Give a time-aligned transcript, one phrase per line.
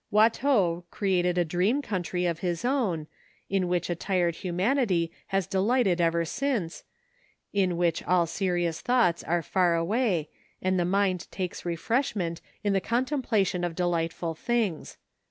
[0.11, 3.05] Watteau created a dream country of his own,
[3.51, 6.83] in which a tired humanity has delighted ever since,
[7.53, 10.29] in which all serious thoughts are far away
[10.59, 14.97] and the mind takes refreshment in the contemplation of delightful things.